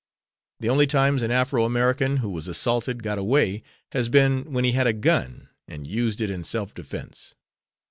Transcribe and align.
The 0.61 0.67
only 0.69 0.87
times 0.87 1.21
an 1.21 1.29
Afro 1.29 1.63
American 1.63 2.17
who 2.17 2.31
was 2.31 2.47
assaulted 2.47 3.03
got 3.03 3.19
away 3.19 3.61
has 3.91 4.09
been 4.09 4.51
when 4.51 4.63
he 4.65 4.71
had 4.71 4.87
a 4.87 4.93
gun 4.93 5.49
and 5.67 5.85
used 5.85 6.21
it 6.21 6.31
in 6.31 6.43
self 6.43 6.73
defense. 6.73 7.35